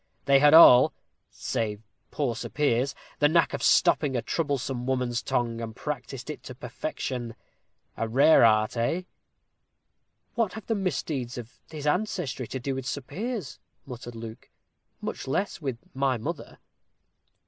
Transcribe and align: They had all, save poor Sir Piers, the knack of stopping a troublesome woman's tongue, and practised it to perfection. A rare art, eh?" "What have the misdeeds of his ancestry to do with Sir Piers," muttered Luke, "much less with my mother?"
They 0.25 0.39
had 0.39 0.55
all, 0.55 0.93
save 1.29 1.83
poor 2.09 2.35
Sir 2.35 2.49
Piers, 2.49 2.95
the 3.19 3.29
knack 3.29 3.53
of 3.53 3.61
stopping 3.61 4.15
a 4.17 4.23
troublesome 4.23 4.87
woman's 4.87 5.21
tongue, 5.21 5.61
and 5.61 5.75
practised 5.75 6.31
it 6.31 6.41
to 6.41 6.55
perfection. 6.55 7.35
A 7.95 8.07
rare 8.09 8.43
art, 8.43 8.75
eh?" 8.75 9.03
"What 10.33 10.53
have 10.53 10.65
the 10.65 10.73
misdeeds 10.73 11.37
of 11.37 11.53
his 11.69 11.85
ancestry 11.85 12.47
to 12.47 12.59
do 12.59 12.73
with 12.73 12.87
Sir 12.87 13.01
Piers," 13.01 13.59
muttered 13.85 14.15
Luke, 14.15 14.49
"much 15.01 15.27
less 15.27 15.61
with 15.61 15.77
my 15.93 16.17
mother?" 16.17 16.57